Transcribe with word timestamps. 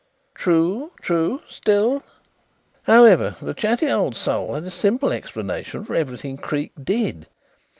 "True, 0.33 0.89
true. 1.03 1.43
Still" 1.47 2.01
"However, 2.87 3.35
the 3.39 3.53
chatty 3.53 3.87
old 3.87 4.15
soul 4.15 4.55
had 4.55 4.63
a 4.63 4.71
simple 4.71 5.11
explanation 5.13 5.85
for 5.85 5.93
everything 5.93 6.37
that 6.37 6.41
Creake 6.45 6.73
did. 6.83 7.27